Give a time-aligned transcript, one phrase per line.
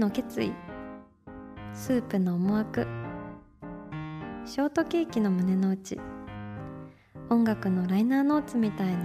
[0.00, 0.54] の決意。
[1.74, 2.86] スープの思惑。
[4.46, 6.00] ショートケーキの胸の内。
[7.28, 8.96] 音楽のライナーノーツみたいに。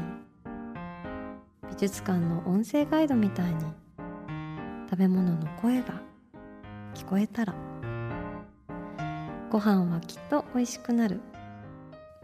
[1.69, 3.61] 美術館の音声ガイドみたいに。
[4.89, 6.01] 食べ物の声が
[6.93, 7.53] 聞こえたら。
[9.51, 11.19] ご飯はきっと美味しくなる。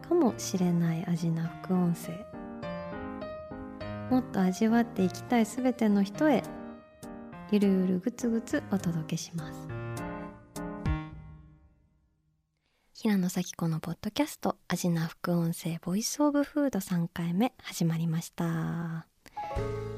[0.07, 2.13] かもしれない味な副音声。
[4.09, 6.41] もっと味わっていきたいすべての人へ。
[7.51, 9.67] ゆるゆるぐつぐつお届けします。
[12.93, 19.05] 平野咲子のポッドキャスト味な副音声ボイスオブフード3回目始まりました。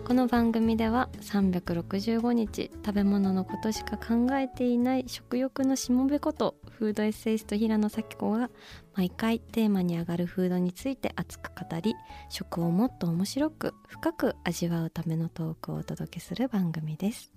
[0.03, 8.49] この番組では365日食べ物のことしか考えていない食欲のしもべことフードエッセイスト平野咲子が
[8.95, 11.93] 毎回テーマに上がるフードについて熱く語り
[12.29, 17.32] 食をもっと面白く深く味わうためのトークをお届けする番組です。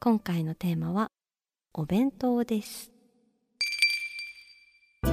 [0.00, 1.10] 今回のテーマは
[1.74, 2.92] お弁当です。
[5.02, 5.12] 今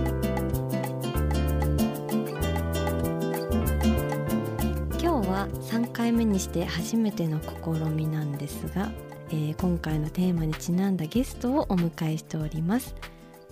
[5.00, 8.92] 日は3回目にして初めての試みなんですが、
[9.30, 12.94] えー今回のテーマにちなんだゲストをお迎えしております。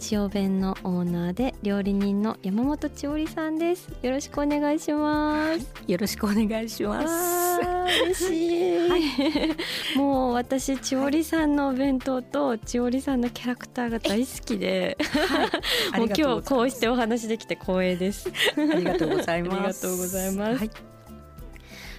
[0.04, 3.88] 千代弁のオーナーで料理人の山本千織さんです。
[4.02, 5.74] よろしくお願いします。
[5.88, 7.62] よろしくお願いします。
[8.04, 8.76] 嬉し
[9.96, 14.98] い、もう私千織さんのお弁当と千織さんのキャラクターが大好きで、
[15.96, 18.30] もう今日こうしてお話できて光栄です。
[18.58, 19.56] ありがとうございます。
[19.56, 20.58] ありがとうございます。
[20.58, 20.70] はい、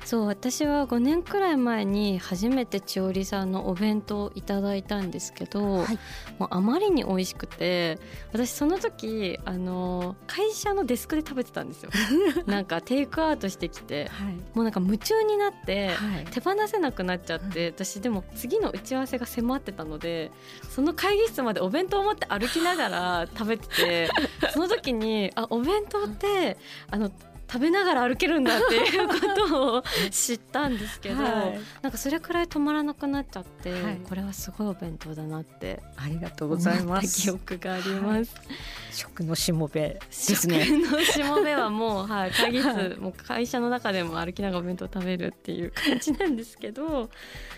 [0.05, 5.99] そう私は5年くらい前に初めて千織さんのお弁当をいただいたんですけど、はい。
[6.39, 7.99] もうあまりに美味しくて
[8.33, 11.91] 私その時あの会社のデスクで食べてたんですよ。
[12.47, 16.25] なんかテイクアウトしてきてはい、もうなんか夢中になって、はい。
[16.27, 20.31] 手放せなくなっちゃって私でも次の打ち合わせが迫ってたので
[20.69, 24.11] その会議室までお弁当を持って歩きながら食べてて
[24.53, 26.57] その時にあお弁当って
[26.91, 27.11] あの
[27.51, 29.15] 食べながら歩けるんだっていうこ
[29.49, 37.23] とを知ったんですけど、はいなんかそれくらい止まらなくなっちゃって、はいこれはすごいお弁当だなってありがとう思ございます。
[37.23, 38.35] 記憶があります。
[38.93, 40.67] 食のしもべです食ね。
[40.71, 47.11] のしもべはもう、はい、会議室もう会社の中でも歩きながらお弁当食べるっていう感じなんですけど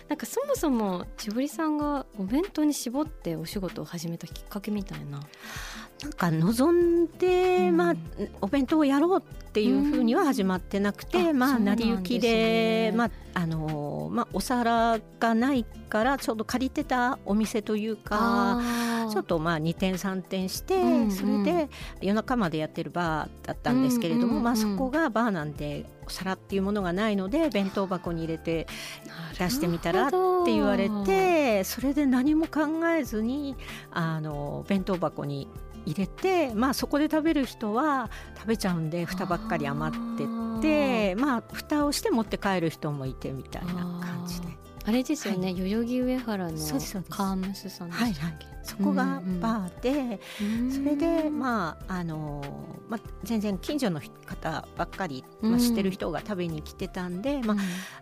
[0.09, 5.19] なんかそもそも千織さんがお弁当に絞ってお仕事を始めたきっかけみたいな。
[6.03, 6.71] なんか望
[7.05, 7.77] んで、うん。
[7.77, 7.95] まあ
[8.41, 18.61] お弁当をやろうっていうふうには始まってなくて、まあ成り行きで、まああのまあお皿がないからちょうど借りてたお店というか。
[19.07, 21.11] ちょっとまあ2点3点して、うんうん。
[21.11, 21.69] それで
[22.01, 28.67] 夜中までやってるバーだったんですけれども、うんうんうんまあ、そこがバーなんでお皿っていうものがないので弁当箱に入れて
[29.37, 30.15] 出してみたらって
[30.47, 33.55] 言われてそれで何も考えずに
[33.91, 35.47] あの弁当箱に
[35.87, 44.47] 入れて、まあ、そこで食べる人は食べちゃうんで蓋ばっかり余ってってまあ蓋をして持って帰る人もいてみたいな感じで。
[44.87, 46.51] あれですよね、は代々木上原の
[47.09, 52.41] カームスさんでしたっけ、そこがバーで、うんそれでまああの
[52.87, 55.55] まあ、全然近所の方ばっかり、まうん。
[55.55, 57.55] あ、知ってる人が食べに来てたんで、ま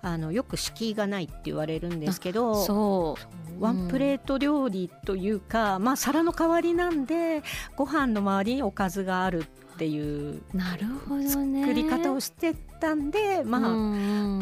[0.03, 3.63] あ、あのよく敷居がないって言われるんですけどそう。
[3.63, 7.41] ワンプレート料理というか、まあ、皿の代わりなんで
[7.75, 11.61] ご飯の周りにおかずがあるっていうなるほどね。
[11.61, 13.73] 作り方をしてたんで、まああ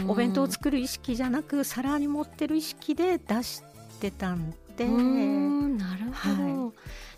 [0.08, 3.64] お弁当を作る意識じゃなく皿に持ってる意識で出し
[4.00, 4.88] てたんで。
[4.88, 6.72] なるほど、は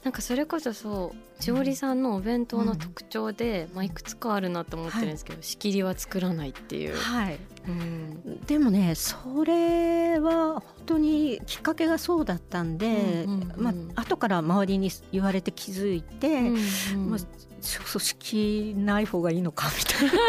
[0.03, 7.39] なんかそれこそそう千織さんのお弁当の特徴で、まあ、いくつかあるなと思ってるんですけど、仕切りは作らないっていう、はい。
[7.67, 8.41] うん。
[8.45, 17.19] でもねそれは本当にきっかけがそうだったんで、うんうんうんまあ後から周りに言われて気づいて、うんうんまあ、
[17.65, 20.12] そうそう式ない方がいいのかみたいな。
[20.12, 20.19] 感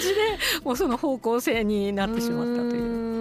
[0.00, 0.14] じで
[0.64, 2.82] もうその方向性になってしまったという。
[2.82, 3.16] う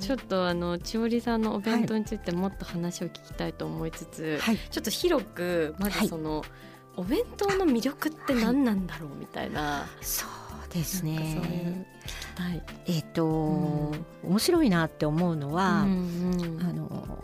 [0.00, 4.56] ちょっとあの千織さんのお弁当についてもっと話を聞きたいと思いつつ、はい。
[4.56, 6.42] ちょっと広くまずその、
[6.96, 11.14] お弁当の魅力って何なんだろうみたいな、そうですね。
[11.14, 11.52] なんかそう
[12.54, 12.62] い。
[12.86, 14.06] えっ、と、ん。
[14.24, 16.60] 面白いなって思うのは、うんうん。
[16.62, 17.18] あの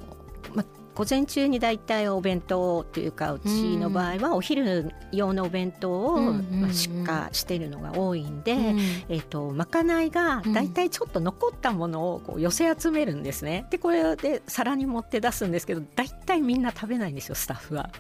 [0.55, 6.35] ま午前中にだいたいお弁当というかうちの場合はお昼用のお弁当を、
[6.73, 8.81] 出荷しているのが多いんで、うん。
[9.09, 13.67] えっとまかないがだいたいちょっと残ったものをこう寄せ集めるんですね。
[13.71, 17.91] でこれで皿に盛って出すんですけどだいたいみんな食べないんですよスタッフは。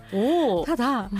[0.64, 1.10] ただ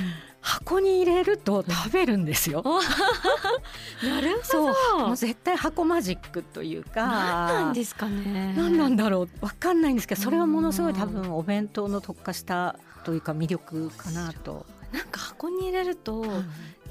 [0.45, 2.63] 箱に入れると食べるんですよ。
[4.05, 4.75] なるそう。
[4.93, 5.07] ほど。
[5.07, 7.07] もう絶対箱マジックというか。
[7.07, 8.53] 何なんですかね。
[8.55, 9.29] 何なんだろう。
[9.41, 14.67] わかんないんですけどそれはものすごい多分お弁当の特化したというか魅力かなと。
[14.93, 16.23] なんか箱に入れると、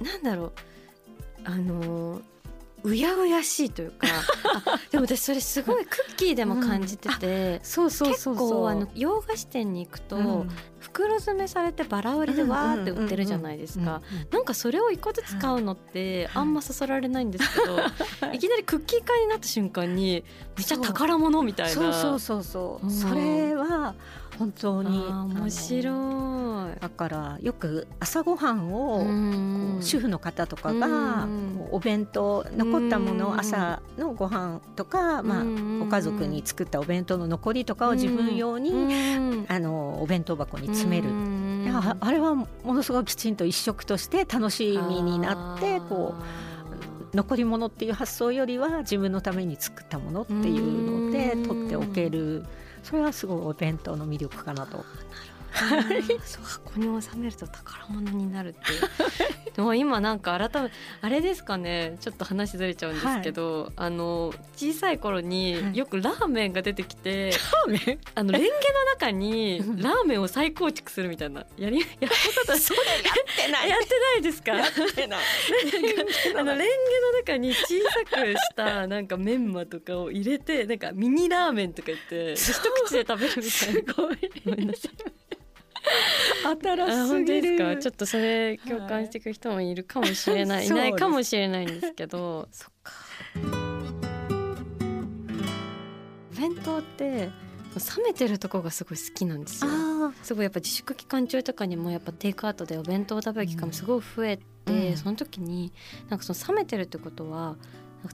[0.02, 0.52] なんだろう。
[1.46, 2.22] あの
[2.84, 4.08] うやうやしいというか。
[4.66, 8.50] あでも私それすごいクッキーでも感じてて、そうそう結そうそう。
[8.50, 10.50] 構あの洋菓子店に行くと、うん
[10.84, 14.02] 袋詰めされてバラ売りでわーって売ってるじゃないですか。
[14.32, 17.80] なんかそれを一個ずつ買うのってあんまそそられないんですけど、
[18.34, 20.24] い、きなりクッキー買いになった瞬間に
[20.58, 21.72] めっちゃ宝物みたいな。
[21.72, 22.92] そうそうそうそう、うん。
[22.92, 23.96] それは
[24.38, 26.82] 本当に面白い。
[26.82, 31.28] だからよく朝ごはんを、主婦の方とかうが
[31.72, 38.76] お弁当残ったものうんを朝のご飯とか、まあ、うんご家族に作ったお弁当の残りとかを自分用に、う
[39.20, 39.46] ん。
[39.48, 41.10] あのお弁当箱に詰める、
[41.74, 46.16] ああれはものすごくきちんと一食として楽しみになってこ
[47.12, 51.44] う残り物っていう発想よりは自分のために作ったものっていうのでうん。
[51.46, 52.46] 取っておける。
[52.82, 54.80] それはすごいお弁当の魅力かなと。
[54.80, 54.84] あー
[56.26, 58.82] そう箱に収めると宝物になるっていう。
[59.56, 60.72] でも今なんか改め
[61.02, 61.98] あれですかね？
[62.02, 65.78] ちょっと話ずれちゃうんですけど、あの小さい頃にはい。
[65.78, 67.32] よくラーメンが出てきて、
[67.68, 68.00] ラーメン？
[68.16, 68.54] あのレンゲの
[68.94, 69.82] 中にうん。
[69.82, 71.46] ラーメンを再構築するみたいな。
[71.58, 74.54] やりやったことそれやってなやってないですか？
[74.56, 75.20] やってない。
[76.36, 82.54] あのレンゲの中に小さくしたなんかメンマとかを入れてなんかミニラーメンとか言って一
[82.86, 83.94] 口で食べるみたいな。
[83.94, 84.18] ごい。
[84.46, 84.92] ごめんなさい。
[86.46, 87.42] あ新しす本当ぎる。
[87.42, 87.82] ですか？
[87.82, 92.48] ちょっとそれ共感していく人もいるかもしれない、 い、ないかもしれないんですけど。
[92.52, 92.94] そっか。
[96.32, 97.30] お弁当って
[97.98, 99.72] 冷めてるとこがすごい好きなんですよ。
[99.72, 105.74] あすごいやっぱ自粛期間中とかにもやっぱテイクアウトでお弁当を食べる機会もすごい増えて、うんその時に
[106.10, 107.58] なんかその冷めてるってことは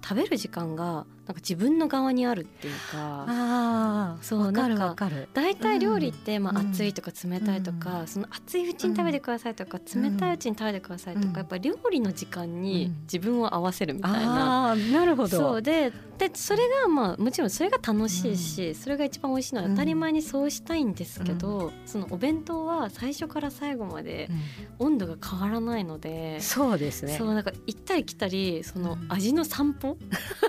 [0.04, 5.30] 食べる時間がなんか自分の側にあるっていうかあーそうなんかわかる。
[5.36, 14.70] 大体料理ってまあうん熱いとか冷たいとか、うんその熱いうちに食べてくださいとか、冷たいうちに食べてくださいとか、うんやっぱ料理の時間にうん自分を合わせるみたいな。
[14.70, 15.38] ああなるほど。
[15.38, 24.28] そうででそれがまあもちろんそれが楽しいし、それが一番美味しいのは当たり前にそうしたいんですけど、そのお弁当は最初から最後まで
[24.80, 26.42] うん温度が変わらないので。
[26.42, 27.16] そうですね。
[27.20, 29.96] そうなんか行ったり来たりそのうん味の散歩？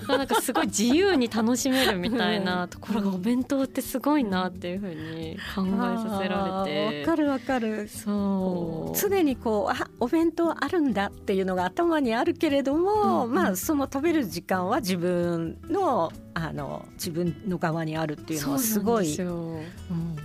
[0.09, 7.01] が なんかすごい自由に楽しめるみたいなところがお弁当ってすごいなっていうふうに考えさせられて。
[7.01, 7.89] わかるわかる。
[7.89, 8.99] そう。
[8.99, 13.35] 常にこうあお弁当あるんだっていうのが頭にあるけれども、うんうん。
[13.35, 19.65] まあその食べる時間は自分のあの自分の側にあるっていうのはすごいそううん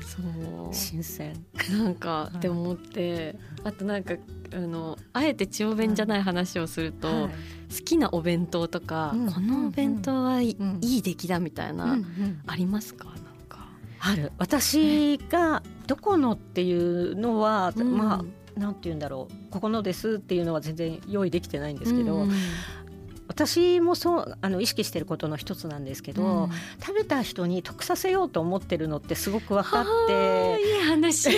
[0.02, 0.74] そう。
[0.74, 1.34] 新鮮。
[1.72, 4.14] なんかって思ってあとなんか
[4.54, 7.32] あのあえて千代弁じゃない話をすると、はい。
[7.76, 9.32] 好きなお弁当とか、うん。
[9.32, 12.42] このお弁当はいい,、うんいい出来だみたいな、うんうん。
[12.46, 13.06] ありますか？
[13.06, 13.16] なん
[13.50, 13.68] か。
[14.00, 14.32] ある。
[14.38, 17.98] 私がどこのっていうのは、うん。
[17.98, 18.24] ま
[18.56, 19.52] あなんて言うんだろう。
[19.52, 22.32] ここのですっていうのは全然用意できてないんですけど、うん
[23.36, 26.50] 私もそうあの意識してることの一つなんですけど、うん
[26.86, 30.62] 食べた人に得させようと思ってるのってすごく分かっはあて。
[30.62, 31.30] いい話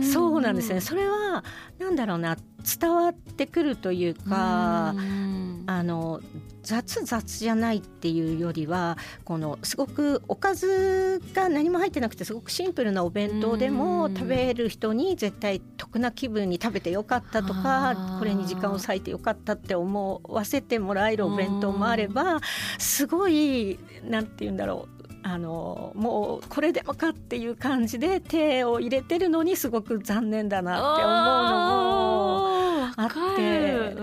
[0.12, 0.80] そうなんですね。
[0.80, 1.44] それは
[1.78, 2.36] なんだろうな
[2.80, 6.20] 伝わってくるというか、うんあの
[6.62, 14.14] 雑雑じゃないっていうよりはこのすごくおかずが何も入ってなくてすごくシンプルなお弁当でもうん。
[14.14, 18.18] 食べる人に絶対得な気分に食べてよかったとあかー。
[18.18, 22.40] これに時間を割いてよかったって思わせてもらえるお弁当もあれば
[22.78, 24.94] すごいなんて言うんだろう。
[25.26, 32.54] あのもうこれでもかっていう感じで手を入れてるのにすごく残念だなって思うのも。
[32.96, 33.94] あって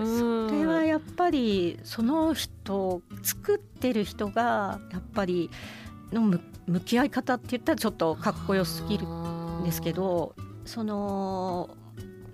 [1.22, 5.50] ぱりその人作ってる人がやっぱり
[6.12, 11.76] のむ向き合い方って言ったらちょっとかっこよすぎるんですけどその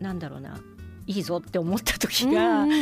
[0.01, 0.59] なんだろうな
[1.07, 2.69] いいぞって思った時が、うん。
[2.71, 2.77] ま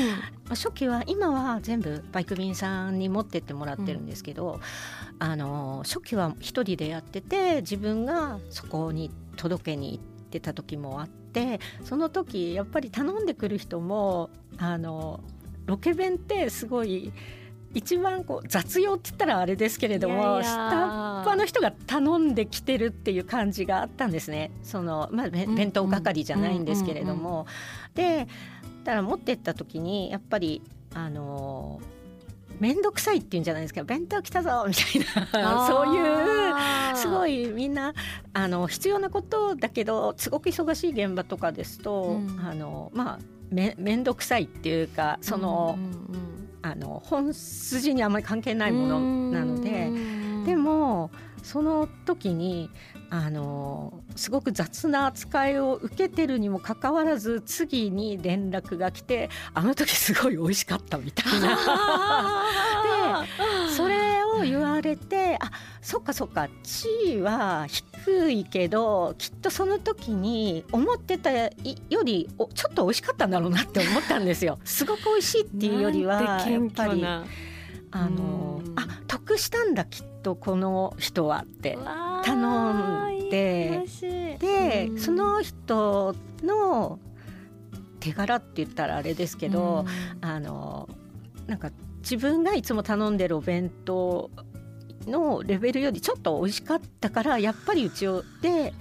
[0.51, 4.61] あ初期は今は全部バイク便さんに持ってってもらってるんですけど、
[5.21, 15.21] あの初期は一人でやってて自分がそこに届けに行ってた時もあってその時やっぱり頼んでくる人もあの
[15.67, 17.13] ロケ弁ってすごい
[17.75, 24.51] 一番こう雑用って言ったらあれですけれども下っ端の人が頼んできてるっていう感じがあったんですね。
[24.63, 27.47] その、まあ、弁当係じゃないんですけれども。
[27.95, 28.29] で
[28.85, 30.63] だから持ってった時にやっぱり
[30.95, 31.81] あの
[32.61, 37.95] 面倒くさいっていうんじゃないですか弁当来たぞみたいなそういうすごいみんな
[38.33, 43.19] あの必要なことだけどすごく忙しい現場とかですと、うん、あのまあ
[43.51, 45.93] め面倒くさいっていうかその、うんうんう
[46.33, 46.37] ん。
[46.67, 49.89] あの本筋にあまり関係ないものなので
[50.45, 52.71] でもその時に
[53.09, 61.57] あのすごく雑な扱いを受けてるにもかかわらず次に連絡が来てあの時すごい美味しかったみたいな。
[63.67, 65.51] でそれを言われてあ
[65.81, 66.89] そっかそっか地
[67.19, 71.51] 位は低いけどきっとその時に思ってたよ
[72.05, 74.59] りおちょっと美味しかったんだろうなって思ったんですよ。
[74.65, 77.25] すごく美味しいっていうよりはやっぱりあ
[78.09, 81.79] のあ得したんだきっとこの人はって
[82.25, 83.85] 頼んで
[84.39, 86.99] でその人の
[88.01, 89.85] 手柄って言ったらあれですけど、
[90.21, 90.89] あの
[91.47, 94.31] なんか自分がいつも頼んでるお弁当
[95.07, 98.07] のレベルよりちょっと美味しかったからやっぱりうち
[98.43, 98.73] で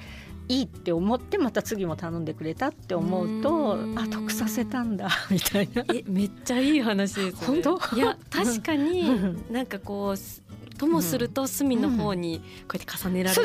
[0.47, 5.83] いいって思ってまた次も頼んでくれたって思うとあ得させたんだみたいな。
[5.91, 7.95] えめっちゃいい話です、ね、本当？
[7.95, 9.09] いや確かに
[9.51, 10.44] なんかこう
[10.77, 13.41] ともすると隅の方にこうやって重ねられて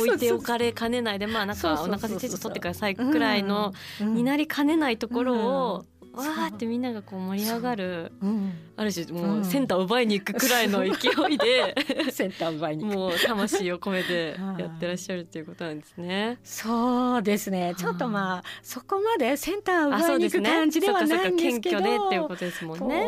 [0.00, 5.84] 置いておかれかねないでまあなんかお腹でちょっと取ってくださいくらいのになりかねないところを
[6.16, 8.26] わーってみんながこう盛り上がる、う。
[8.26, 10.88] ん、ある種もうセンターを奪いに行くくらいの勢
[11.30, 11.74] いで、
[12.10, 16.38] センター奪いにもう魂を込めて やってらっしゃるっていうことなんですね。
[16.42, 17.74] そうですね。
[17.76, 23.06] ちょっとまあそこまでセンターを奪いに行く感じではないんですけど、ね、っていうことですもんね。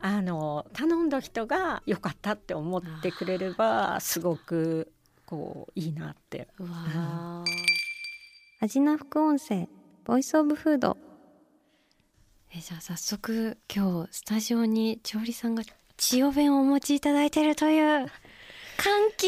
[0.00, 4.90] あの頼んだ人が良かったって思ってくれればすごく
[5.26, 6.48] こういいなって。
[6.58, 7.44] うわ、
[8.60, 9.68] アジナ副音声
[10.04, 10.96] ボイスオブフード
[12.54, 15.62] えじゃあ早速今日スタジオに調理さんが
[15.98, 18.06] 千代弁をお持ちいただいているという
[18.78, 19.26] 歓喜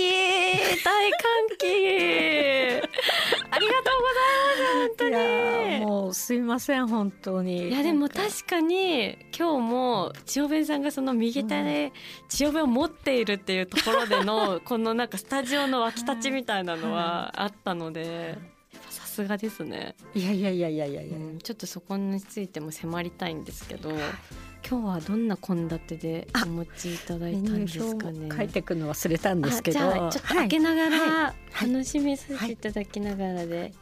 [0.84, 1.18] 大歓
[1.58, 1.66] 喜。
[3.52, 5.84] ありがとうございます本当に。
[5.84, 7.68] もうすいません本当に。
[7.68, 11.92] いやでも確かに今日も千代弁さんがその右手で
[12.28, 18.38] 千代弁を持っているっていうところでの このなんかスタジオの湧き立ちみたいなのはあったので。
[19.22, 19.94] すがですね。
[20.14, 23.90] いやいやいやいやいやいや、うん、ちょっとそこについても迫りたいんですけど、
[24.68, 28.28] 今日はどんな献立でお持ちいただいたんですかね？
[28.34, 29.78] 書いてくの忘れたんですけど。
[29.78, 33.74] ちょっと開けながら、楽しみさせていただきながらで、はい、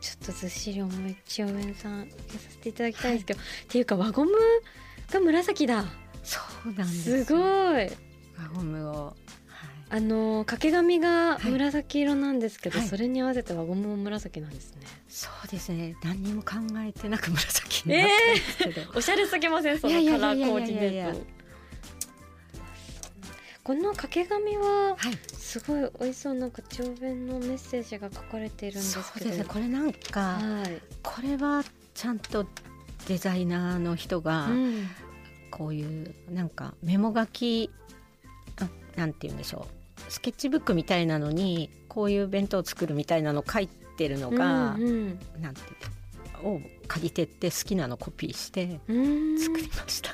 [0.00, 2.16] ちょっとずっしり重い千代面さんさ
[2.50, 4.32] せていただきたいんですけど、っていうか輪ゴム
[5.10, 5.84] が紫だ。
[6.22, 7.42] そうなんですすごい。
[7.42, 9.16] 輪ゴムを
[9.94, 14.80] あの掛け紙が紫色なんですけど、はい、それに合わせて輪ゴムも紫なんですね。
[15.06, 15.94] そうですね。
[16.02, 21.26] 何にも考えてなく紫になったんですけど、えー、 おしゃれすぎませんそのカラーコーディネート。
[23.62, 24.96] この掛け紙は
[25.38, 32.44] すごい美味しそうなんか長文のメッセージが書かれているんですけど、ね、これなんか、はい、これはちゃんと
[33.06, 34.48] デザイナーの人が、
[35.52, 37.70] こういうなんかメモ書き
[38.96, 45.60] なんて言うんでしょうスケッチブックみたいなのにこういう弁当を作るみたいなの書いてるのが、うんうん、なんて
[46.44, 48.80] を借りてって好きなのコピーして
[49.38, 50.10] 作りました。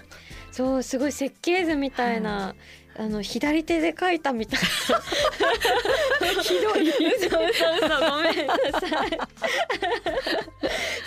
[0.52, 2.54] そうすごい設計図みたいな、は
[2.98, 4.66] い、あの左手で書いたみたいな。
[6.42, 6.88] ひどい。
[7.16, 8.46] 嘘嘘嘘ごめん。
[8.46, 9.18] なさい。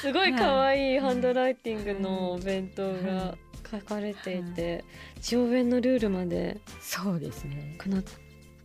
[0.01, 3.37] すごい可愛いハンドライティングのお弁当が
[3.69, 4.83] 書かれていて、
[5.21, 7.77] 上弁のルールまでそうですね。
[7.81, 8.01] この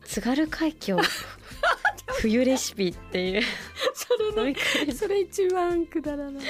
[0.09, 0.97] 津軽海峡。
[2.21, 3.43] 冬レシピっていう。
[3.95, 4.09] そ
[4.41, 4.55] れの
[4.95, 6.45] それ一番くだらない。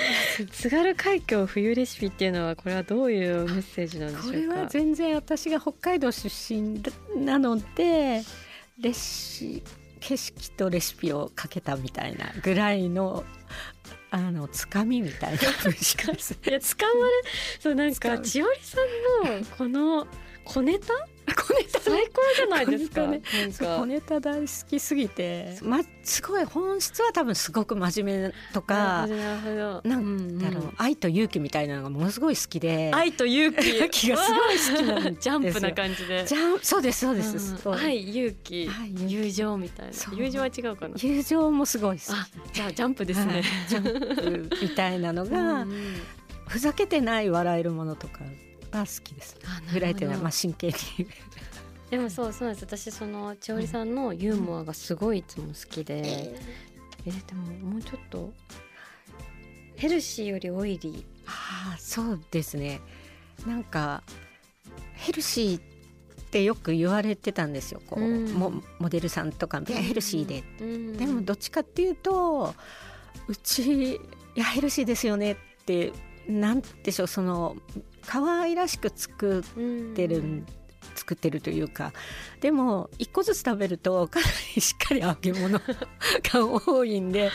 [0.51, 4.33] 津軽海峡冬レシピっていうのはこれはどういうメッセージなんでしょうか？
[4.33, 6.81] これは全然私が北海道出身
[7.17, 8.23] なので
[8.79, 9.63] レシ
[10.01, 13.25] 景色とレシピをかけたみたいなぐらいの
[14.11, 16.39] あのつかみみたいな文章です。
[16.47, 17.13] いやつかまれ
[17.59, 18.79] そうなんか千織さ
[19.27, 20.07] んのこの
[20.45, 20.95] 小ネタ
[21.35, 23.07] 小ネタ最高じゃないですか。
[23.07, 23.23] ね、
[23.59, 32.91] 小ネタ大好きすぎて、ま、すごい本質は多分すごく真面目とかなんだろう、うん、愛と勇気みたいなのがものすごい好きで。
[32.95, 33.89] 愛と勇気。
[33.91, 36.25] 気がすごい好きなんジャンプな感じで。
[36.25, 38.71] ジャンそうですそうです、うん、愛勇気。
[39.07, 39.93] 友情みたいな。
[40.17, 40.95] 友情は違うかな？
[40.97, 42.03] 友情もすごい好
[42.51, 42.55] き。
[42.55, 43.43] じゃあジャンプですね。
[43.69, 45.67] ジャンプみたいなのが、
[46.47, 48.21] ふざけてない笑えるものとか
[48.71, 50.77] が好きですふざけてないまあ真剣に
[51.91, 52.65] でもそうそうなんです。
[52.65, 56.39] 私その千織さんのユーモアがすごいいつも好きで、え
[57.07, 58.33] えでももうちょっと
[59.77, 61.05] ヘルシーよりオイリー。
[61.27, 62.81] ああそうですね。
[63.47, 64.03] なんか
[64.97, 65.63] ヘルシーっ
[66.31, 72.55] てよく言われてたんですよこう、うん、モモデルさんとかヘルシーで、うん、でもどっちかっていうと
[73.29, 74.01] うちい
[74.35, 75.93] やヘルシーですよねって
[76.29, 77.57] なんでしょうその
[78.09, 79.43] 可愛らしく作っ
[79.95, 80.47] てる、うん、
[80.95, 81.93] 作ってるというか
[82.41, 87.31] でも一個ずつ食べるとかなりしっかり揚げ物 が多いんで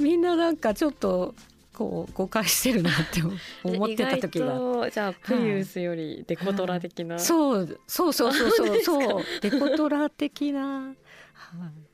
[0.00, 1.34] みんななんかちょっと
[1.72, 3.22] こう誤解してるなって
[3.62, 4.90] 思ってた時が。
[4.90, 10.94] じゃあプリウスよりデコトラ的な、はい、そうそうそうそうそうそうデコトラ的な、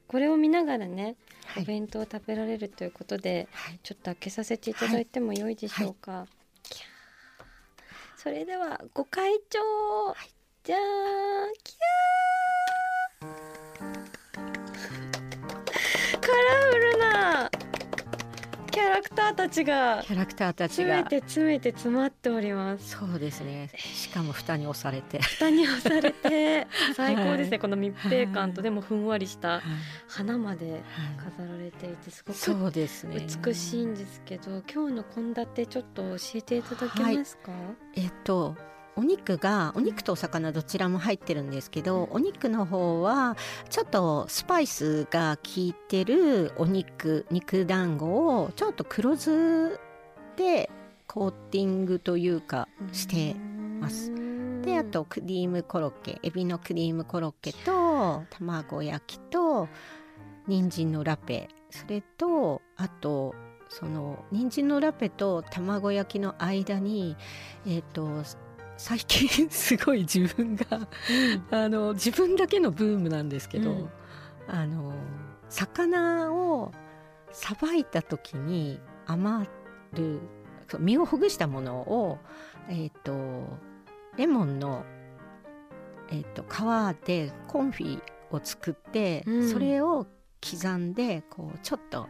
[0.07, 1.17] これを見ながらね
[1.59, 6.42] お弁当を食べられるということで、はい、ちょっと開けさせていただいてもよいでしょうか、はい、
[8.23, 9.59] それではご会長、
[10.07, 10.31] はい、
[10.63, 10.83] じゃーん
[11.65, 12.52] キャ
[19.03, 22.91] ラクターたちがキャラクターたちが詰めて詰めて詰まっております。
[22.91, 23.71] そうですね。
[23.77, 25.21] しかも蓋に押されて。
[25.21, 29.61] 蓋に押されて最高ですね、はい、この密閉感とでもふんわりした
[30.09, 30.83] 花まで
[31.17, 33.27] 飾られていてすごくそうですね。
[33.45, 37.59] 美しいんですけど今日の献立ちょっと教えていただけますか、は
[37.97, 38.57] い、えっと
[38.97, 43.37] お肉がお肉とお魚どちらも入ってるんですけど、お肉の方は
[43.71, 49.81] ちょっとスパイスが効いてるお肉肉団子をちょっと黒酢
[50.37, 50.71] で
[51.07, 53.35] コーティングというかして
[53.81, 54.13] ます。
[54.63, 59.69] であとクリームコロッケエビのクリームコロッケと卵焼きと
[60.47, 61.49] 人参のラペ。
[61.71, 63.35] それとあと
[63.71, 67.17] その人参のラペと卵焼きの間に
[67.67, 68.23] えっ、ー、と
[68.83, 70.65] 最近すごい自分が
[71.53, 73.91] あの自分だけのブームなんですけど、うん、
[74.49, 74.93] あの
[75.49, 76.73] 魚を
[77.31, 79.49] さばいた時に余
[79.93, 80.19] る
[80.81, 82.19] 身をほぐしたものを、
[82.69, 83.57] えーと、
[84.17, 84.85] レモンの、
[86.11, 88.03] えーと、皮でコンフィ
[88.33, 90.09] を作って、うん、それを
[90.43, 92.09] 刻んでこうちょっと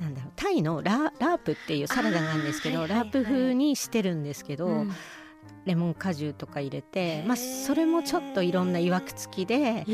[0.00, 4.92] なんだろうタイのララープっていうサラダなんですけど、ラープ風にしてるんですけど、うん、
[5.70, 9.46] レモン果汁とか入れて、まあ、それもちょっといろんないわくつき。
[9.46, 9.86] で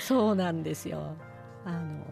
[0.00, 1.16] そうなんですよ。
[1.64, 2.04] あの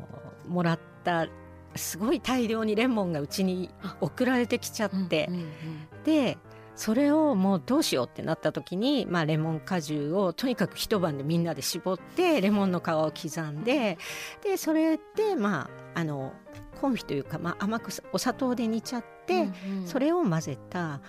[0.49, 1.29] もらった
[1.77, 5.49] すごい大量にレモンがうちに送られてきちゃって、うんうんうん、
[6.05, 6.37] で
[6.75, 13.99] それをもうどうしようってなった時に、まあ、レモン果汁をとにかく一晩でみんなで絞ってレモンの皮を刻んで
[14.43, 16.33] でそれでまああの
[16.81, 21.01] コンフィというか、まあ、甘くお砂糖で煮ちゃって、うんうん、それを混ぜた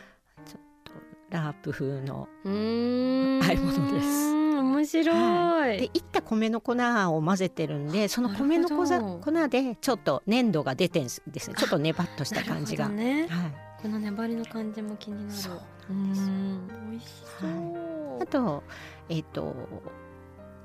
[1.29, 4.37] ラープ風の和え物です。
[4.57, 8.85] 面白い、はい、でいった米の粉を混ぜてるんでその米の粉
[9.19, 11.55] 粉でちょっと粘土が出てんですね。
[11.57, 15.39] ちょっとネバっとした感じが、ね、はい、この粘りの感じも気になる。
[15.39, 17.09] そううん美味し
[17.39, 18.63] そう、はい、あと
[19.09, 19.55] えっ、ー、と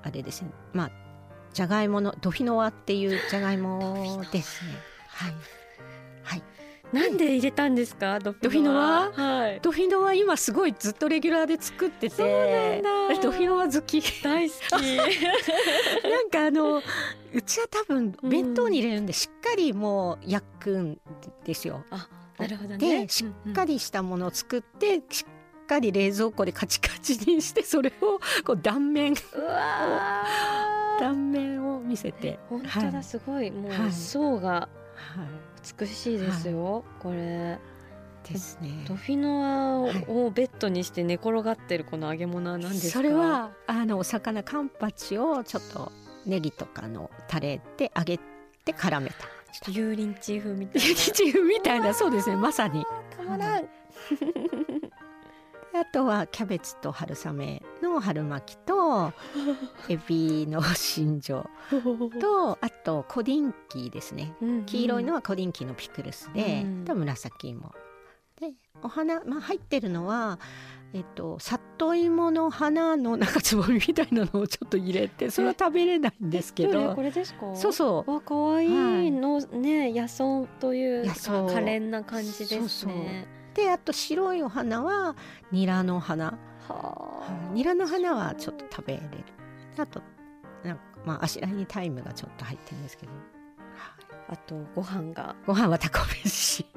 [0.02, 0.50] あれですね。
[0.72, 0.90] まあ
[1.52, 4.72] じゃがいものドフィノワっていうじゃがいもですね。
[5.08, 5.34] はい。
[6.22, 6.42] はい。
[6.92, 8.18] なんで入れたんですか？
[8.18, 9.48] ドフィノワは？
[9.50, 12.82] い、ドフィノワ今すごいずっとレギュラーで作ってて。
[13.22, 14.02] ドフィノワ好き。
[14.22, 14.96] 大好き。
[16.06, 16.82] なんかあの
[17.32, 20.98] うちは多分弁当に入れるんでしっかりもう焼くん
[21.44, 21.82] ですよ。
[21.90, 23.06] あなるほどね。
[23.06, 25.24] でしっかりしたものを作って、し
[25.62, 29.14] っかり冷蔵庫でカチカチにしてそれをこう断面。
[31.00, 32.38] 断面を見せて。
[32.50, 33.50] 本当だ、はい、すごい。
[33.50, 34.68] もう層が
[35.80, 37.58] 美しいですよ、はい、これ。
[38.24, 38.84] ですね。
[38.86, 42.98] ドフィノアをベッドにして寝転がってるこの揚げ物は何ですか？
[42.98, 45.90] それはあのお魚カンパチをちょっと
[46.24, 48.18] ネギとかのタレで揚げ
[48.64, 49.16] て絡めた。
[49.68, 50.88] 油淋鶏風みたいな。
[50.88, 52.84] 油淋鶏風みたいなそうですねまさに。
[53.16, 53.64] たまらん。
[55.74, 59.12] あとはキャベツと春雨の春巻きと
[59.88, 61.46] エビの新庄
[62.20, 64.34] と あとコディンキーですね、
[64.66, 67.72] 黄色いのはコディンキーのピクルスで、うん、と紫芋。
[68.40, 70.38] でお花、まあ、入ってるのは
[70.94, 76.94] えっと、里芋の花のなんかつぼみみたいなのをちょっと入れてそれは食べれないんですけど。
[76.94, 77.54] これですか？
[77.54, 78.10] そうそう。
[78.10, 82.58] わ可愛いの、はい、ね野草というか可憐な感じですね。
[82.60, 82.92] そうそう。
[83.54, 85.16] であと白いお花は
[85.50, 86.38] ニラの花
[87.52, 89.08] ニラの花はちょっと食べれる。
[89.78, 90.02] あと
[90.64, 93.12] なんかまああしらいにタイムがちょっと入ってるんですけど、
[94.28, 95.34] あとご飯が。
[95.46, 96.64] ご飯はタコ飯。
[96.64, 96.70] で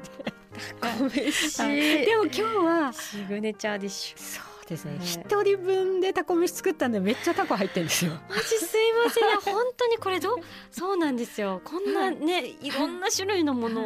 [0.81, 2.05] タコ飯、 はい。
[2.05, 4.17] でも今日はシグネチャーディッシュ。
[4.17, 4.97] そうですね。
[4.97, 5.05] はい。
[5.05, 8.11] 一、人分でタコ飯作ったんでめっちゃタコ入ってるんですよ。
[8.29, 9.39] マジすいません。
[9.53, 10.37] 本当にこれどう？
[10.71, 11.61] そうなんですよ。
[11.63, 13.81] こんなねいろんな種類のもの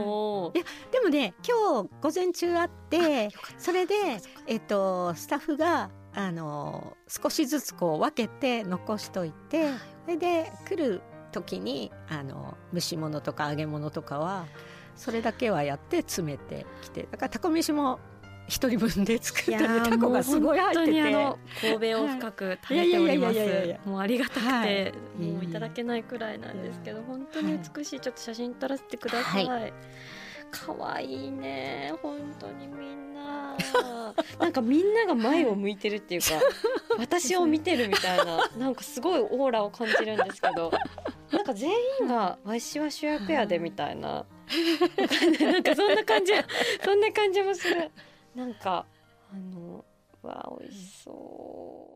[0.45, 0.51] を。
[0.55, 0.59] い。
[0.59, 3.95] やでもね今日午前中あってそれで
[4.47, 9.69] えっとスタッフがあの少しずつこう分けて残しといて
[10.05, 14.45] それで来る時にあの蒸し物とか揚げ物とかは
[14.95, 17.99] それだけはやって詰めてきてだからタコ飯も
[18.49, 23.89] 一人分で作ったねタコがすごい入って本当にあての神戸を深く食べております。
[23.89, 24.93] もうありがたくて、はい。
[25.23, 27.99] もういただけないくらいなんですけど本当に美しい。
[27.99, 29.69] ちょっと写真撮らせてください、は
[30.51, 31.93] 可愛いね。
[32.01, 33.55] 本当にみんな。
[34.39, 36.27] なんかみんなが前を向いてるっていうか
[36.97, 40.71] 私を見てるみたいななんかすごいオーラを感じるんですけど
[41.31, 41.69] なんか全
[42.01, 44.25] 員がわしは主役やでみたいな。
[45.39, 46.33] なんかそんな感じ
[46.83, 47.91] そんな感じもする
[48.35, 48.85] なんか
[49.31, 49.83] あの
[50.21, 51.11] わあ美味しそ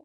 [0.00, 0.04] う。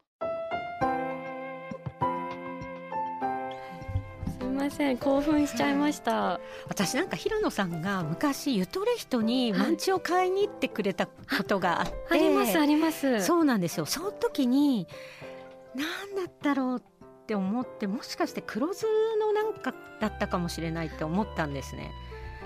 [4.38, 6.38] すいません興奮しちゃいました、
[6.68, 11.12] 私なんか平野さんが昔ゆとれ人にマンチを買いに行ってくれたこ
[11.46, 13.24] とがあって、ありますあります。
[13.24, 13.86] そうなんですよ。
[13.86, 14.86] その時に
[15.74, 16.82] 何だったろうっ
[17.26, 18.86] て思ってもしかして黒酢
[19.18, 21.90] のなんかだったかもしれないって思ったんですね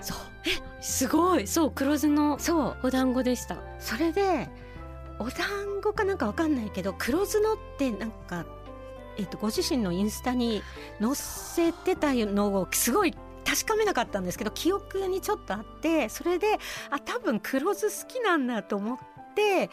[0.01, 0.49] そうえ
[0.81, 4.49] すごいそう黒酢のそうお団子でしたそれで
[5.19, 8.45] お団子かなんかわかんないけど黒酢のってなんか、
[9.17, 10.61] えっとご自身のインスタに
[11.01, 13.13] 載せてたのをすごい
[13.45, 16.57] 確かめなかったんですけど記憶にちょっとあってそれで
[16.89, 18.97] あ多分黒酢好きなんだと思っ
[19.35, 19.69] て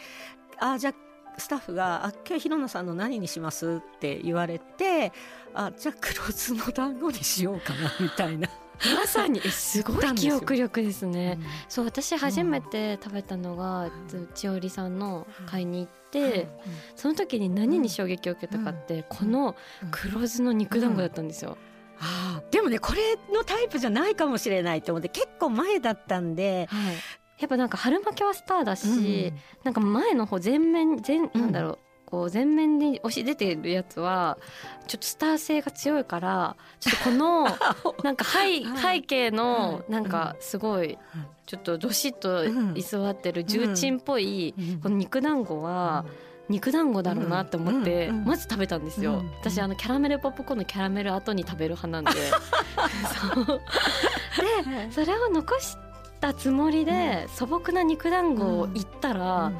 [0.59, 0.93] あじゃあ
[1.37, 5.11] スタッフが「あ今日広野さんの何にします?」って言われて
[5.53, 8.47] あじゃあ黒酢の団子にしようかなみたいな。
[8.95, 11.45] まさにえすごい記憶力ですね、うん。
[11.69, 13.91] そう私初めて食べたのが、
[14.33, 16.47] 千織さんの買いに行って、
[16.95, 19.55] その時に何に衝撃を受けたかって、この
[19.91, 21.57] 黒酢の肉団子だったんですよ、
[21.99, 26.95] あーでもねこれのタイプじゃないかもしれないと思って結構前だったんで、はい。
[27.39, 29.33] やっぱなんか春巻きはスターだし、
[29.63, 31.79] なんか前の方全面全なんだろう、
[32.13, 34.37] こう全面に押し出てるやつは
[34.85, 37.47] ちょっとスター性が強いからちょっとこの
[38.05, 38.45] なんか背は
[38.93, 39.01] い。
[39.01, 39.91] 背景のはい。
[39.91, 40.99] なんかすごい
[41.47, 42.45] ちょっとどしっと
[42.75, 44.79] 居座ってる重鎮っぽいうん。
[44.81, 46.05] この肉団子は
[46.49, 48.17] 肉団子だろうなって思ってうん。
[48.17, 48.25] うん。
[48.25, 49.13] まず食べたんですよ。
[49.13, 49.31] うん。
[49.39, 52.15] 私あのキャラメルポップコーンのキャラメル後に食べる派なんで。
[54.85, 55.77] でそれを残し
[56.21, 59.51] たつもりで素朴な肉団子をいったら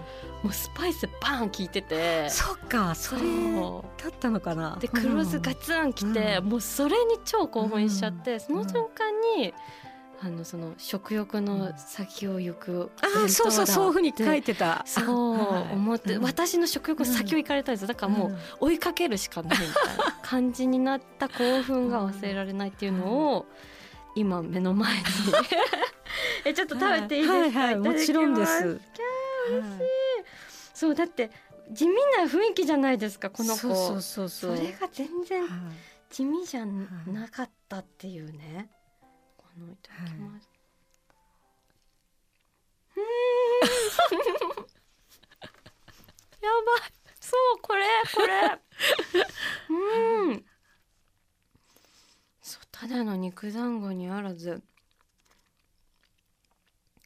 [0.44, 2.30] もうスパイスバーン効いてて。
[2.30, 4.78] そっかそれだったのかな。
[4.80, 6.50] で黒酢ガツンきて、うん。
[6.50, 9.54] もうそれに超興奮しちゃって、その瞬間に
[10.22, 14.84] あのその食欲の先を行くあーそうそうそういうふうに書いててた。
[14.86, 15.06] そう
[15.74, 23.46] 思って、うん私の食欲の先を行かれたんですだからもう追いかけるしかないみたいな感じになった興奮が忘れられないっていうのを
[24.16, 25.04] 今目の前に
[26.46, 28.34] えちょっと食べていいですか、はいはいいただきますもちろん。
[28.36, 28.64] です
[29.52, 29.84] 美味しい
[30.84, 31.32] そうだって
[31.72, 35.50] 地味な雰囲気じゃないですかこの子そうそうそうそうそれが全然はい
[36.10, 38.70] 地味じゃなかったっていうね。
[39.36, 40.50] このいただきます。
[42.96, 43.02] うー
[44.16, 44.60] ん。
[46.44, 46.92] やばい。
[47.20, 48.60] そうこれこれ。
[49.70, 50.46] うん。
[52.44, 54.62] そうただの肉団子にあらず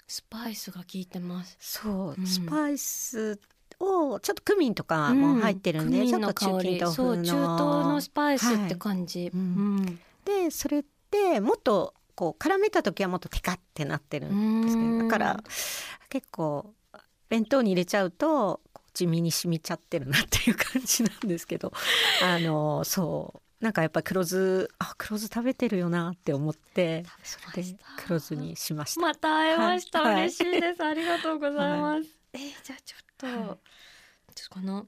[0.05, 1.55] スパイスが効いてます。
[1.61, 3.39] そう、うんスパイス
[3.79, 7.23] をちょっとクミンとかも入ってるんで、クミちょっと中近東風の。
[7.23, 9.31] 東のスパイスって感じ。
[9.33, 9.43] うんう
[9.81, 9.99] ん。
[10.25, 15.43] でそれってもっとこう絡めた時はもっとテカってなってるんですけどだから
[16.09, 16.73] 結構
[17.29, 18.59] 弁当に入れちゃうと
[18.93, 21.71] 地味に染みちゃってるなっていう感じなんですけど
[22.23, 23.39] あのそう。
[23.59, 29.01] なんかやっぱ黒酢あ黒酢食べてるよなって思ってそれで黒酢にしました。
[29.01, 30.13] また会えました、はい。
[30.25, 30.83] 嬉しいです。
[30.83, 33.35] ありがとうございます、えーじゃあちょっと、はい
[34.35, 34.85] ちょっとこの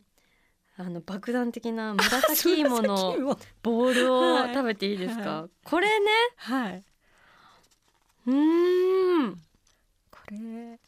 [0.78, 6.06] あの爆弾的な紫芋のボールをはい食べていいですか、はこれね？
[6.38, 6.84] はい。
[8.28, 9.34] うーん
[10.12, 10.80] これ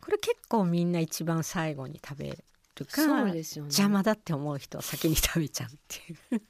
[0.00, 6.42] これ結構みんな一番最後に食べるかそうですよね邪魔だって思う人は先に食べちゃうっていう。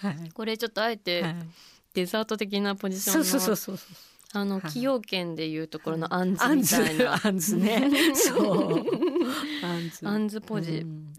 [0.06, 0.30] はい。
[0.30, 1.36] これちょっとあえてはい
[1.94, 3.96] デザート的なポジションそのうそうそうそう。
[4.36, 4.62] あのはい。
[4.62, 7.18] 崎陽軒でいうところのあんずみたいな。
[7.22, 7.90] あんずね。
[8.14, 8.84] そう。
[10.02, 10.40] あんず。
[10.42, 11.14] ポジ、うん。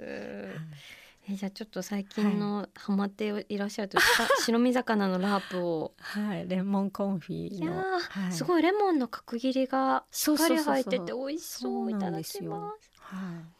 [1.27, 5.93] えじゃあちょっと最近のハマっていらっしゃると、した 白身魚のラープを。
[5.97, 7.81] はい、レモンコンフィいやの。
[7.81, 8.31] ー、はい。
[8.31, 11.91] すごいレモンの角切りがしっかり入ってて美味しそう。
[11.91, 12.91] いただきます。
[12.99, 13.55] はい。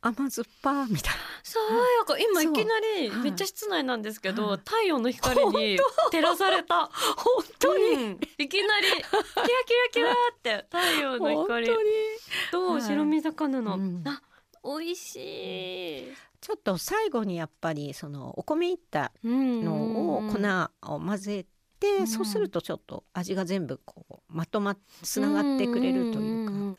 [0.00, 3.22] 甘酸っぱみたい爽やか今いきなりはい。
[3.22, 4.58] めっちゃ室内なんですけど、はい。
[4.58, 5.78] 太陽の光に
[6.10, 6.76] 照らされた。
[6.76, 6.90] な。
[7.16, 7.84] 本当に。
[7.84, 8.20] うん。
[8.38, 9.54] いきなりキラキラ
[9.92, 11.36] キラって太陽の光。
[11.36, 11.68] 本当に。
[12.52, 12.82] とはい。
[12.82, 14.02] 白身魚の、うん。
[14.06, 14.22] あ
[14.64, 20.38] 美味しい、ちょっと最後にやっぱりそのお米いったうんのをうん粉
[20.94, 21.46] を混ぜ
[21.80, 26.52] て、うんそうするとちょっと味が全部こうまとまっつながってくれるというか。
[26.52, 26.76] なるほ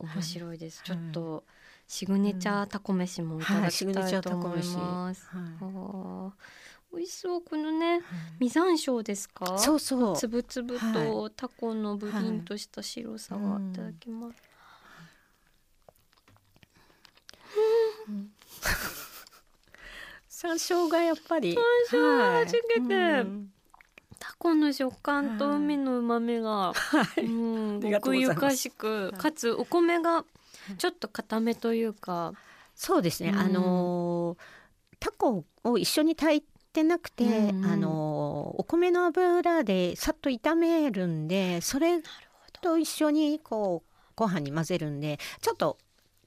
[0.00, 0.14] どね。
[0.16, 0.86] 面白いです、はい。
[0.88, 1.44] ちょっと
[1.94, 4.76] シグネチャータコ飯もいただきたいと思い飯。
[4.76, 5.30] ます、
[6.92, 8.02] 美味しそうこのねはい。
[8.40, 9.56] 実山椒ですか？
[9.58, 10.16] そうそう。
[10.16, 13.68] つぶつぶとタコのブリンとした白さがはい。
[13.70, 14.42] いただきます、
[20.28, 21.62] 山椒がやっぱり山
[22.00, 23.52] 椒がはいはじけてうん。
[24.18, 26.74] タコの食感と海の旨味が、は
[27.20, 27.30] いう
[27.78, 30.24] ん、奥ゆかしく、かつお米が
[30.78, 32.32] ちょっと固めというか、
[32.74, 33.38] そうですね、うん。
[33.38, 34.44] あのー
[35.00, 37.66] タコを一緒に炊いてなくて、うんうん。
[37.66, 42.00] あのーお米の油でさっと炒めるんでそれ
[42.60, 45.78] と一緒にこうご飯に混ぜるんでちょっと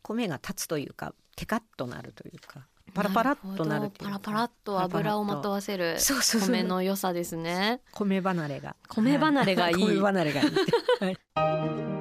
[0.02, 4.20] 米が立つというかテカッとなるというかパラパラっとなるっていうか。
[4.20, 6.50] パラパラっと油をまとわせるそうそうそう。
[6.50, 7.82] 米の良さですね。
[7.94, 8.76] 米離れが。
[8.88, 9.76] 米離れがいい。
[9.76, 10.50] 米離れがいい
[11.00, 11.97] はい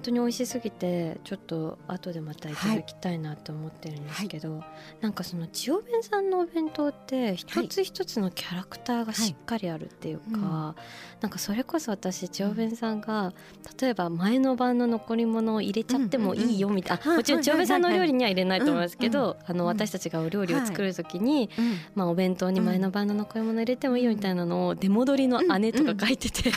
[0.00, 4.62] 当に美味しすぎてちょっと後でまたいただきたいなと思ってるんですけど、
[5.00, 10.74] なんかその千代弁さんのお弁当って一つ一つのキャラクターがしっかりあるっていうか、うん
[11.20, 13.34] なんかそれこそ私千代弁さんが
[13.78, 17.18] 例えば前の晩の残り物を入れちゃってもいいよみたいな、うんうんうん。
[17.18, 21.76] もちろん千代弁さんのお料理には入れないと思いますけど、あのうん私たちがお料理を作る時に、うん。
[21.94, 26.50] まあ、お弁当に前の晩の残り物入れてもいいよみたいなのを出戻りの姉とか書いてて、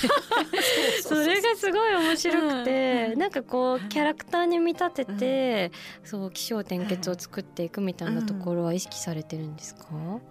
[1.04, 3.20] それがすごい面白くて、うん。
[3.20, 5.72] なんかこうキャラクターに見立てて、
[6.04, 9.86] そう起承転結を作っていくみたいなところは意識されてるんですか、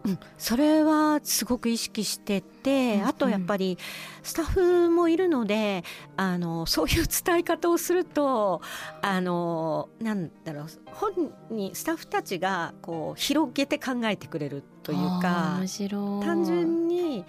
[0.04, 0.18] うん。
[0.38, 3.06] それはすごく意識してて、うん。
[3.06, 3.78] あとやっぱり
[4.22, 5.84] スタッフもいるので
[6.16, 8.60] あのそういう伝え方をすると
[9.00, 16.24] あのなんだろう本にスタッフたちがこう広げて考えてくれるというか面白い。
[16.24, 17.24] 単純に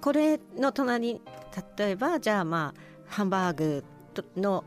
[0.00, 1.20] これの隣
[1.78, 3.84] 例えばじゃあまあハンバーグ
[4.14, 4.64] との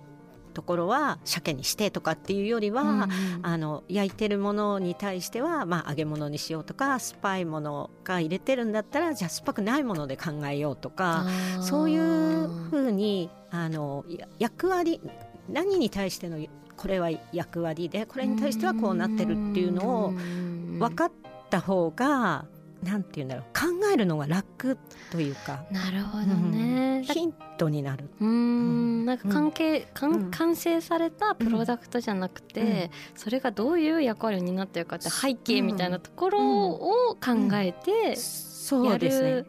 [0.53, 3.09] ところは鮭にしてとかっていうよりは、うんうん。
[3.41, 11.25] あの焼いてるものに対しては、まあ、揚げ物にしようとか酸っぱいものが入れてるんだったらじゃあ酸っぱくないもので考えようとか
[11.61, 15.01] そういうふうにあのや役割
[15.49, 16.37] 何に対しての
[16.77, 21.11] これは役割でこれに対してはこうなってるっていうのを分かっ
[21.49, 22.45] た方が
[22.83, 23.43] なんていうんだろう。
[23.53, 24.77] 考えるのが楽
[25.11, 28.09] というか、なるほどね、だヒントになる。
[28.19, 29.05] うーん。
[29.05, 30.31] なんか関係、かんうん。
[30.31, 36.39] 完成されたプロダクトじゃなくて、それがどういう役割を担ってるかって背景みたいなところ
[36.71, 39.45] を考えてそやるうですね。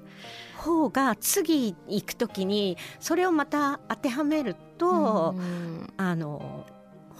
[0.57, 6.66] 方が次行くときにそれをまた当てはめると、うんあの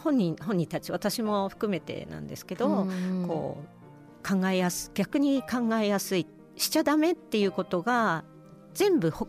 [0.03, 3.25] 本人本人たち私も含めてなんですけど、うん。
[3.27, 3.69] こう
[4.27, 8.25] 考えやす逆に考えやすいしちゃダメっていうことが
[8.73, 9.29] 全部ほ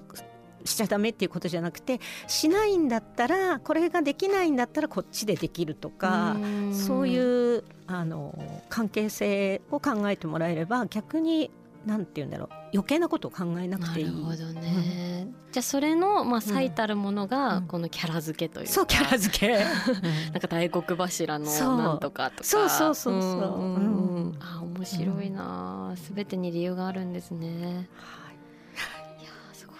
[0.63, 6.73] しちゃダメっていうことじゃなくてしないんだったらこれができないんだったらこっちでできるとか、ん。
[6.73, 8.37] そういうあの
[8.69, 11.51] 関係性を考えてもらえれば逆に
[11.85, 12.49] なんて言うんだろう。
[12.73, 14.05] 余計なことを考えなくていい。
[14.05, 17.67] なるほどね、じゃあそれのまあ最たるものがうん。
[17.67, 19.57] このキャラ付けというか、そうキャラ付け、
[20.31, 22.43] なんか大黒柱のなんとかとか。
[22.43, 23.31] そうそうそうそう。
[23.31, 24.15] んんうん。
[24.15, 24.39] うん。
[24.39, 25.93] あ面白いな。
[25.95, 27.47] すべ、てに理由があるんですね。
[27.47, 27.51] い。
[29.23, 29.75] やーすごい。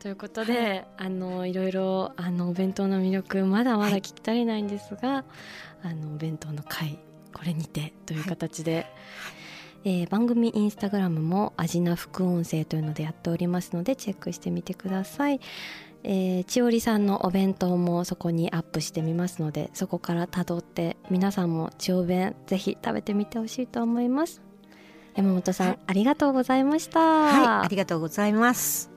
[0.00, 5.24] ということで、あのいろいろあのお弁当の魅力まだまだ聞き足りないんですが、
[5.82, 6.98] あのお弁当の会
[7.36, 8.86] これにてという形で、
[9.86, 15.40] えー番組インスタグラムも「アジナ副音声」というのでやっておりますのでチェックしてみてください。
[16.02, 24.40] えー、千織さんのお弁当もそこにアップしてみますのでそこからたどって皆さんも千代弁ぜひ食べてみてほしいと思います
[25.16, 28.90] 山本さん、はいありがとうございました、はい、ありがとうございます。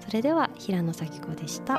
[0.00, 1.78] それでは平野咲子でした